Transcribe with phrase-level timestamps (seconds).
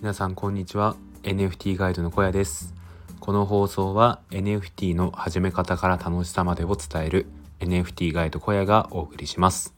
[0.00, 0.96] 皆さんこんにちは。
[1.24, 2.72] NFT ガイドの小屋です。
[3.20, 7.26] この放送は NFT の始め方から楽しさまでを伝える
[7.58, 9.74] NFT ガイド小屋がお送りします。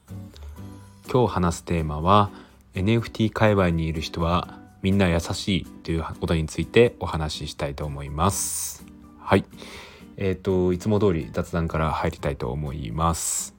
[1.11, 2.31] 今日話すテーマは
[2.75, 8.87] NFT 界隈にいる人はみんな優しいということについてお話ししたいと思います。
[9.19, 9.45] はい。
[10.19, 13.57] えっ、ー、といつも通り雑談から入りたいと思います。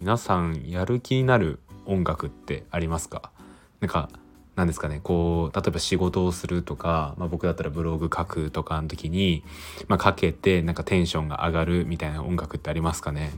[0.00, 3.30] 皆さんやる気になる音楽ってありますか？
[3.78, 4.08] なんか
[4.56, 9.44] 何ですかねこう例えば仕事をするとか、まあ、僕だったらブログ書くとかの時に、
[9.86, 13.32] まあ、かけてなんかテンションが上がるみたいな音楽ってありますかね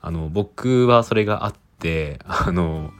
[0.00, 2.92] あの僕はそれがあってあの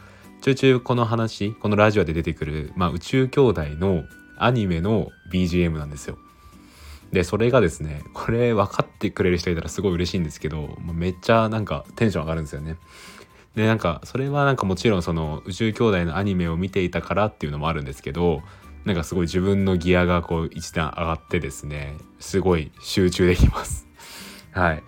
[0.42, 4.02] ちょいちょいこの話このラジオで出てくる、まあ、宇宙兄弟の
[4.36, 6.18] アニメの BGM なんですよ。
[7.12, 12.76] でそれがですねこれ分かってくれる人いたらすごい嬉しいんですけどめっちゃなんかテンション上がるんですよね。
[13.54, 18.42] でなんかそれはなんかもちろんその宇宙兄弟のアニメを見ていたからっていうのもあるんですけど
[18.84, 23.86] なんかすごい自分のギアがこう一段上がってですねすごい集中できます。
[24.52, 24.82] はい。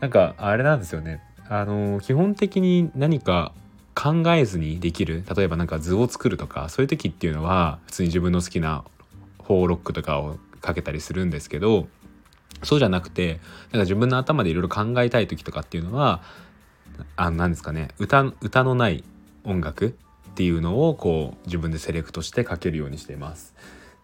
[0.00, 1.22] なんかあれなんですよね。
[1.48, 3.52] あの基本的に何か
[3.94, 8.84] 考えずにできる例えばなんか図を作るとかそういう時っていうのは普通に自分の好きな
[9.42, 11.86] フォーロックとかをかけたりするんですけど
[12.62, 13.38] そうじゃなくてなん
[13.72, 16.20] か自分の頭でいろいろ考えたい時とかっていうのは
[17.16, 19.04] あなんですかね歌歌のない
[19.44, 19.96] 音楽
[20.30, 23.54] っていうのをこう自分でセレクトして書けるようにしています。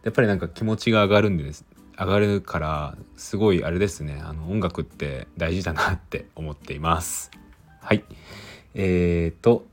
[0.03, 1.65] やっぱりなんか気持ちが上がるんです
[1.97, 7.31] 上がるからすごいあれですねあの音楽って大事だなって思っています。
[7.81, 8.05] はい
[8.75, 9.67] えーと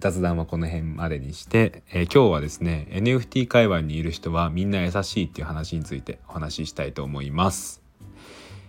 [0.00, 7.82] 雑談はこの辺までにして、えー、今日はですね NFT 界隈にいる人はみんな優しいっていう話についてお話ししたいと思います。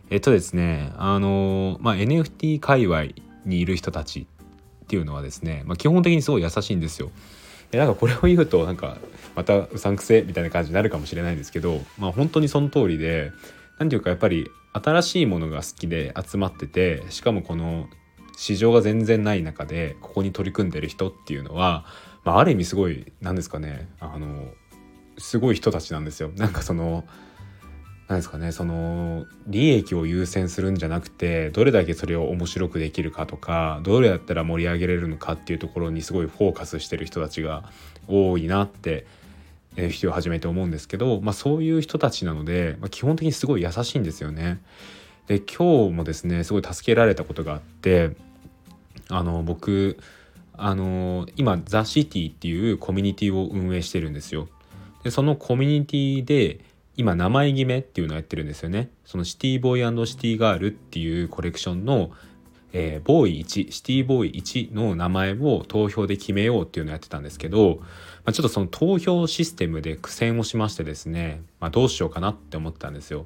[0.09, 3.05] えっとですねあのまあ NFT 界隈
[3.45, 4.27] にいる人たち
[4.83, 7.11] っていうのはですね、まあ、基本的にすごい優しいんですよ。
[7.71, 8.97] でなんかこれを言うとなんか
[9.35, 13.31] またうさんくせみたいな感じになるかもしれないんですけど、まあ、本当にその通りで
[13.79, 17.87] 何ていうかやっぱり新しいものが好きで集まっててしかもこの
[18.35, 21.85] 市場が全然ない中でここに取り組んでる人っていうのは、
[22.25, 24.49] まあ、ある意味すごい何ですかねあの
[25.17, 26.31] すごい人たちなんですよ。
[26.35, 27.05] なんかその
[28.11, 37.63] なんですかねその利益を優先するんじゃなくてどれだけそれを面白くできるかとかどれやったら盛り上げれるのかっていうところにすごいフォーカスしてる人たちが
[38.09, 39.07] 多いなって
[39.89, 44.59] 人を始めて思うんですけど、まあ、そういう人たちなので、まあ、基本的にすごい優しいんですよね。
[45.27, 48.17] で今日もですねすごい助けられたことがあって
[49.07, 49.97] あの僕
[50.57, 54.49] あの今「ザ・シティっていうコミュニティを運営してるんですよ。
[55.05, 56.70] でそのコミュニティで
[57.01, 58.91] 今名前決めっていうのをやってるんですよね。
[59.05, 62.11] そのシティボーイシティガールっていうコレクションの、
[62.73, 67.85] えー、ボーイ1シティボーイ1の名前を投票で決めようっていうのをやってたんですけど、ま
[68.25, 73.25] あ、ちょっとその投票システムで苦戦をしましてですね、まあ、どうしようかなって思ったんですよ。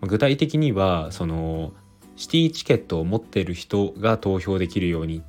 [0.00, 1.72] まあ、具体的にはその
[2.14, 5.24] シティチケットを持ってる人が投票できるように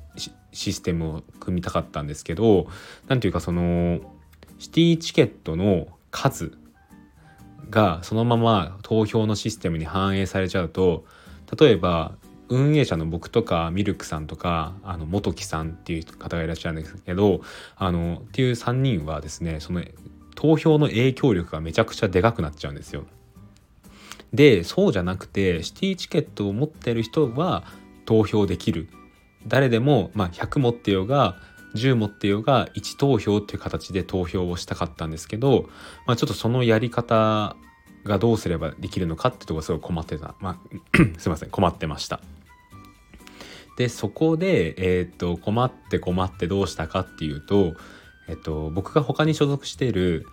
[0.52, 2.68] システムを組みたかったんですけど
[3.08, 3.98] 何ていうかその
[4.60, 6.56] シティチケットの数
[7.70, 11.04] がそのまま投票のシステムに反映されちゃうと
[11.58, 12.12] 例えば
[12.48, 17.40] 運営者の僕とかミルクさんとかあの元木さんっていう方がいらっしゃるんですけど
[17.76, 19.82] あのっていう3人はですねその
[20.34, 23.04] 投票の影響力がめちゃくちゃでかくなっちゃうんですよ。
[24.32, 27.64] でそうじゃなくてシティチケットを持ってる人は
[28.04, 28.88] 投票できる
[29.46, 31.36] 誰でも、まあ、100持ってようが
[31.74, 35.68] 10持ってようが1投票っていう形で投票をしたかったんですけど、
[36.06, 37.56] まあ、ちょっとそのやり方
[38.04, 40.58] がどうすればできるのかってとこすごい困ってた、まあ、
[41.18, 42.20] すいません困ってました。
[43.76, 47.74] でそこで、えー、っと困って困ってどうしたかっていうと、
[48.28, 50.26] えっと、僕が他に所属している、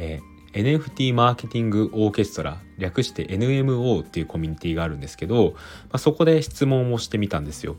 [0.00, 5.60] えー、NFT マーケティングオーケストラ略して NMO っていうコミュニティがあるんですけど、ま
[5.92, 7.76] あ、そこで質問をしてみたんですよ。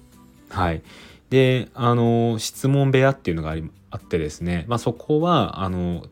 [0.50, 0.81] はい、
[1.29, 6.05] であの質問部屋っていうのがありあってですね、まあ、そこはあの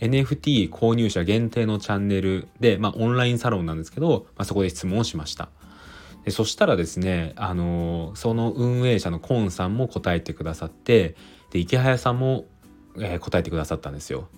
[0.00, 5.48] NFT 購入者限定のチャンネルで、まあ、オンラインサロンなんですけど、まあ、そこで質問をしました。
[6.24, 11.16] でそしたらですねあのその運営者のコンさんも答えてくださって
[11.50, 12.46] で池早さんも、
[12.98, 14.28] えー、答えてくださったんですよ。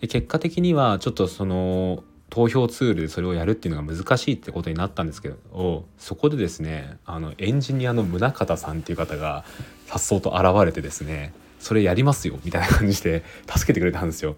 [0.00, 9.44] で結果的にはちょっとその投票ツールでそれをやるっていうのが難しいってことになったんですけどそこでですねあのエンジニアの宗像さんっていう方が
[9.86, 14.36] さっそうと現れてですねそれやりますよみたいな感じで助けてくれたんですよ。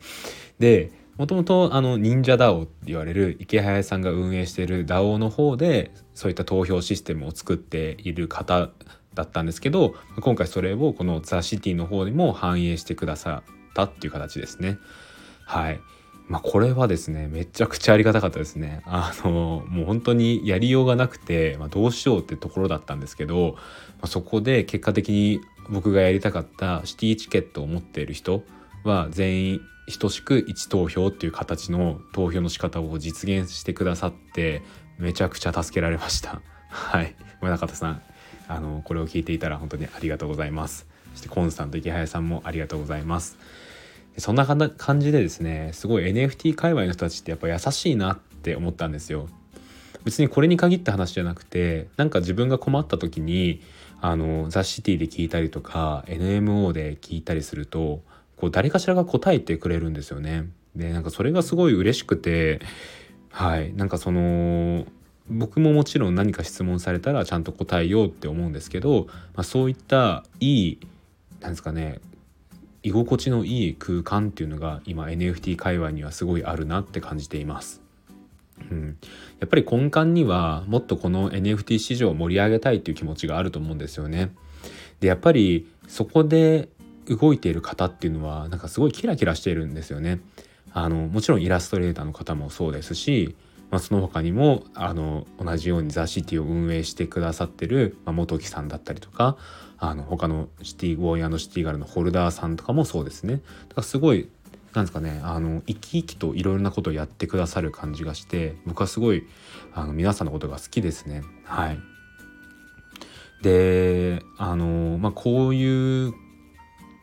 [0.59, 8.71] でもともとあの忍者 DAO って言われる池早さんが運営している DAO の方でそういった投票システムを作っている方
[9.15, 14.79] だったんですけど今回それをこのザ・シティの方にも反映してくださったっていう形ですね。
[15.45, 15.81] はい
[16.29, 18.83] まあ、これはですねめちゃくちゃありがたかったですね。
[18.85, 23.63] あのもう本当にやりようがなくて、まあ、どうしようってところだったんですけど、ま
[24.03, 25.41] あ、そこで結果的に
[25.71, 28.43] 僕がやりたかったシティチケットを持っている人
[28.85, 29.61] は全員
[29.99, 34.63] 等しく1投票っていう形の投票の仕方を実現してくださって
[34.99, 36.43] めちゃくちゃ助けられました。
[36.69, 38.03] はい、村方さん
[38.49, 40.87] あのこれを聞いていたら本当にありがとうございます。
[41.15, 43.39] そしてコンスタント池早さんもありがとうございます。
[44.19, 49.29] そんな感じでですねすごい NFT 界隈の人たちってやっぱ優しいなって思ったんですよ。
[50.05, 53.61] 別にこれに限った話じゃなくてなんか自分が困った時に
[54.01, 58.01] あのザ・シティで聞いたりとか NMO で聞いたりすると
[58.37, 60.49] こう誰かしらが答えてくれるんですよね。
[60.77, 62.61] でなんかそれがすごい嬉しくて
[63.31, 64.87] はいなんかその
[65.29, 70.79] 僕ももちろん何か質問されたらちゃんと答えようって思うんですけど、まあ、そういったいい
[71.41, 72.01] なんですかね
[72.89, 77.83] 居心地のいい空間っていうのが今 NFT 界隈にはすごいあるなって感じています。
[78.71, 78.97] うん、
[79.39, 84.33] やっぱり根幹にはもっとこの NFT 市場を盛り上げたいっていう気持ちがあると思うんですよね。
[85.01, 86.69] でやっぱりそこで
[87.07, 90.21] 動いている方っていうのはなんかすごいキラキラしているんですよね。
[90.73, 93.35] あのもちろんイラストレーターの方もそうですし、
[93.71, 99.37] まあ、その他にもあの同じようにザ・シティを運営してくださってる、まあ、元木さんだったりとか
[99.79, 103.35] あの他のシティウォーヤーのシティガルのホルダーさんとかもそうですね。
[103.35, 103.43] だか
[103.77, 104.29] らすごい
[104.75, 109.27] なんですかねあの生き生きといろいろなことをやってくださる感じがして僕はすごい
[109.75, 111.23] あの皆さんのことが好きですね。
[111.45, 111.79] はい、
[113.43, 116.15] であのまあこういう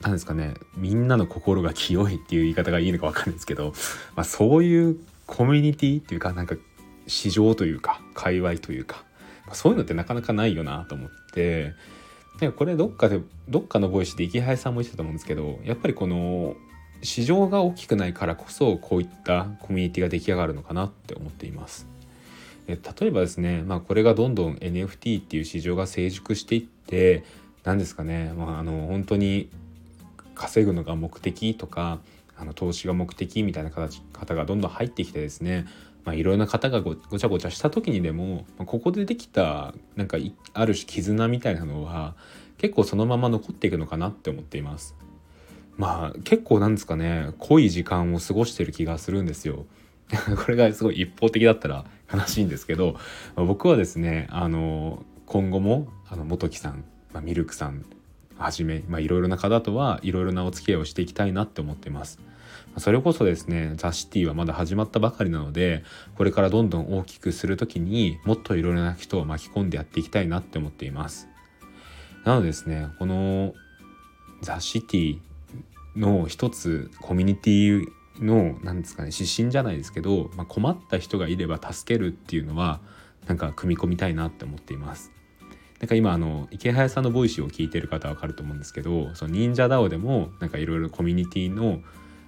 [0.01, 3.73] なんですかねみんなの心が清いっていう言い方がいいのか分かんないですけど、
[4.15, 6.55] まあ、そういうコミュニティっていうかなんか
[7.07, 9.03] 市場というか界隈というか、
[9.45, 11.73] まあ、そういうのってなかなかないよなと思って
[12.39, 16.55] でこれどっかでどっかのボイスで池原さんも言ってたと思うんですけどやっぱりこの
[17.01, 21.87] 市場が大きくないからこそこういったコミュニティが出来上がるのかなって思っています。
[22.67, 27.23] 例えばですね、まあ、これがどんどん NFT っていう市場が成熟していって
[27.63, 29.49] 何ですかね、まあ、あの本当に
[30.33, 31.99] 稼ぐのが目的とか
[32.37, 35.65] あの投資が目的みたいな形方がどんどん入ってきてですね
[36.05, 40.17] まあ、いろいろな方がごちゃごちゃした時にでも、まあ、ここでできたなんか
[40.53, 42.15] ある種絆みたいなのは
[42.57, 44.95] 結構そのまま残っていくのかなって思っています。
[45.77, 49.65] まあ結構なんですかね濃い時間を過ごしてる気がするんですよ。
[50.45, 52.93] これがすごい一方的だったら悲しいんですけど、
[53.35, 57.83] まあ、僕はですねあの今後もあの元木さん、まあ、ミルクさん
[58.37, 62.19] はじめいろいろな方とはいろいろなお付き合いをしていきたいなって思ってます。
[62.77, 65.83] それこそですねザ・シティはまだ始まったばかりなので
[66.15, 71.27] これからどんどん大きくする時にもっといろいろな人を巻き込んでやっていきたいなって思っています
[72.25, 73.53] なのでですねこの
[74.41, 75.19] ザ・シティ
[75.95, 77.85] の一つコミュニティ
[78.19, 82.81] の何ですかね指針じゃないですけど、まあ、困った人がいれば助けるっていうのは
[83.27, 85.11] なんか組み込みたいなって思っています
[85.79, 91.81] なんか今あのイケハヤさんの Voicy を聞いてる方は分かると思うんですけどその忍者 DAO でもなんかいろいろコミュニティの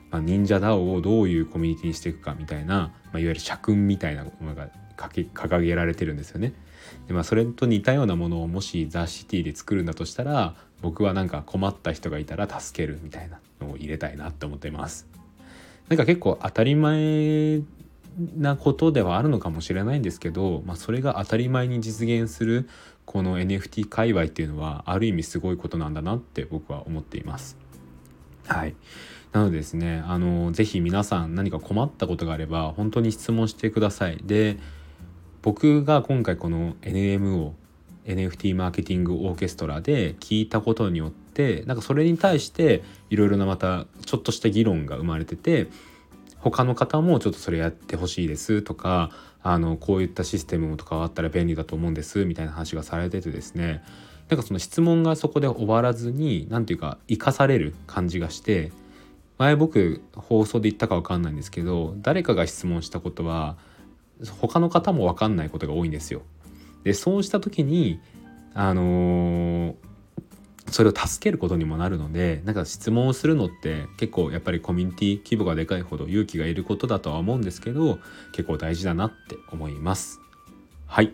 [0.09, 6.53] まあ、忍者 DAO をどういうコミュニティにしていくかみたいな、まあ、いわゆる社訓みたいなものが掲げられてるんですよね。
[7.07, 15.07] でまあそれと似たようなものをもしザ・シティで作るんだとしたら僕はなんか困った人がいたら助けるみたいなのを入れたいなって思ってます。
[15.89, 17.61] なんか結構当たり前
[18.17, 22.67] なことではあるのかもしれないんですけど、まあ、それが当たり前に実現する
[23.05, 27.57] この NFT 界隈っていうのはある意味すごいことなんだなって僕は思っています。
[28.47, 28.75] はい。
[29.31, 34.17] なのでですね、あの、ぜひ皆さん何か困ったことがあれば、本当に質問してください。
[34.23, 34.57] で、
[35.41, 37.51] 僕が今回この NMO、
[38.05, 45.67] NFT マーケティングオーケストラで聞いたことによって、なんかそれに対していろいろなまたちょっとした議論が生まれてて、
[46.51, 49.11] 他の方もちょっとそれやってほしいですとか、
[49.43, 53.83] あの、こういったシステムとかあったら便利だと思うんですみたいな話がされててですね、
[54.29, 58.71] なんかその質問がそこで終わらずに何て言うか生かされる感じがして
[59.37, 63.57] 前僕放送で言ったか分かんないんですけど誰かが質問したことは
[64.39, 66.23] 他の方も分かんないことが多いんですよ。
[66.83, 67.99] でそうした時に
[68.53, 69.75] あのー、
[70.69, 77.99] それを助けることにもなるのでなんか質問をするのって結構やっぱりコミュニティ規模がでかいほど勇気がいることだとは思うんですけど
[78.33, 80.19] 結構大事だなって思います。
[80.85, 81.13] はい、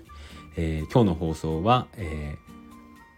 [0.56, 2.54] えー、今日の放送は、えー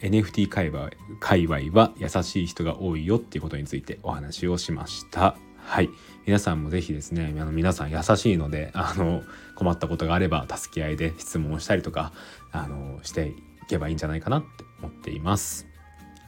[0.02, 5.36] NFT 界隈界隈は優しい人が多いよっていうことについてお話をしました。
[5.58, 5.90] はい。
[6.26, 9.24] 皆さんもぜひですね、あの皆さん優しいので、あの、
[9.56, 12.14] 困ったことがあれば助け合いで質問をしたりとか、
[12.52, 13.34] あの、してい
[13.68, 14.48] けばいいんじゃないかなって
[14.80, 15.75] 思っています。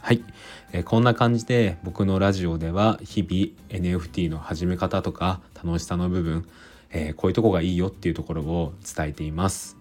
[0.01, 0.23] はい、
[0.71, 6.47] えー、こんな感じで僕のラジオでは日々 NFT の始め方とか楽しさの部分、
[6.91, 9.77] えー、こういうとこがいいよっていうところを伝えています。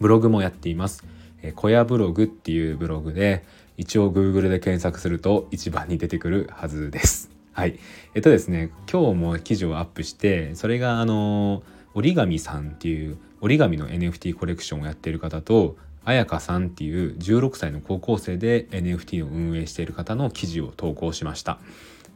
[0.00, 1.04] ブログもやっています。
[1.42, 3.44] え小屋ブログっていうブログで
[3.76, 7.30] 一応 Google で検索すると一番に出てくるはずです。
[7.52, 7.78] はい。
[8.14, 11.62] えっとですね今日も記事をアップしてそれがあの
[11.94, 15.76] 折り紙さんっていう折り紙の NFT コレクションをやっている方と
[16.08, 21.58] 彩香さんっていう16歳の高校生で NFT を運営している方の記事を投稿しました。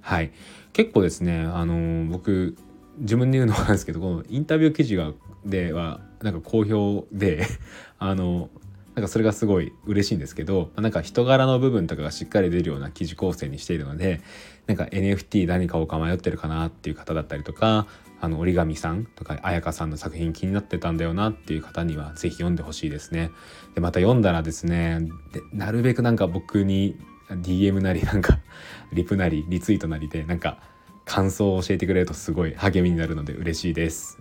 [0.00, 0.32] はい、
[0.72, 2.56] 結構ですねあの僕
[2.98, 5.12] 自分で言うのなんですけどこのインタビュー記事が
[5.44, 7.46] ではなんか好評で
[7.98, 8.48] あの
[8.94, 14.20] なんかそれがすごい嬉しいんですけどなんか人柄の部分とかがしっかり出るような記事構成にしているので
[14.66, 17.86] なんか NFT 何買おうか迷ってるかなっていう方だったりとか
[18.22, 23.32] あの折り紙さんとか彩香さんの作品気になってたんだよなっていう方には是非読んでほしいですね。
[23.74, 25.00] でまた読んだらですね
[25.32, 26.96] でなるべくなんか僕に
[27.28, 28.38] DM なりなんか
[28.94, 30.60] リプなりリツイートなりでなんか
[31.04, 34.20] 感想を教えてくれるとすごい励みになるので嬉しいです。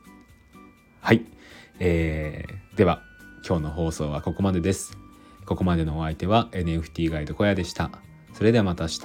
[1.00, 1.24] はい、
[1.78, 3.04] えー、では
[3.48, 4.98] 今日の放送はここまでです。
[5.46, 7.92] ここまでのお相手は NFT ガイド小屋でした。
[8.34, 9.02] それではまた明日。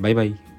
[0.00, 0.49] バイバイ。